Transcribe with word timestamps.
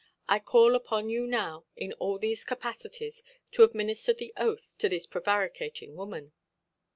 I 0.27 0.39
call 0.39 0.73
upon 0.73 1.09
you 1.09 1.27
now, 1.27 1.67
in 1.75 1.93
all 1.93 2.17
these 2.17 2.43
capacities, 2.43 3.21
to 3.51 3.61
administer 3.61 4.13
the 4.15 4.33
oath 4.35 4.73
to 4.79 4.89
this 4.89 5.05
prevaricating 5.05 5.95
woman". 5.95 6.31